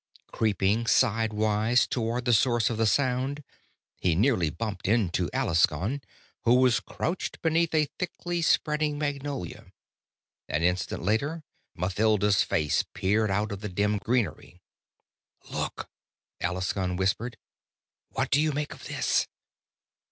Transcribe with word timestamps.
Creeping 0.31 0.87
sidewise 0.87 1.85
toward 1.85 2.25
the 2.25 2.33
source 2.33 2.71
of 2.71 2.77
the 2.77 2.87
sound, 2.87 3.43
he 3.99 4.15
nearly 4.15 4.49
bumped 4.49 4.87
into 4.87 5.29
Alaskon, 5.31 6.01
who 6.43 6.55
was 6.55 6.79
crouched 6.79 7.39
beneath 7.43 7.71
a 7.75 7.85
thickly 7.99 8.41
spreading 8.41 8.97
magnolia. 8.97 9.71
An 10.49 10.63
instant 10.63 11.03
later, 11.03 11.43
Mathilda's 11.75 12.41
face 12.41 12.83
peered 12.95 13.29
out 13.29 13.51
of 13.51 13.61
the 13.61 13.69
dim 13.69 13.99
greenery. 13.99 14.59
"Look," 15.51 15.87
Alaskon 16.41 16.95
whispered. 16.95 17.37
"What 18.09 18.31
do 18.31 18.41
you 18.41 18.53
make 18.53 18.73
of 18.73 18.87
this?" 18.87 19.27